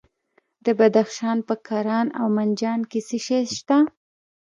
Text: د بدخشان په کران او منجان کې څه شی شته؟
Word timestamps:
د 0.65 0.67
بدخشان 0.79 1.37
په 1.47 1.55
کران 1.67 2.07
او 2.19 2.27
منجان 2.37 2.81
کې 2.91 2.99
څه 3.07 3.17
شی 3.25 3.41
شته؟ 3.57 3.77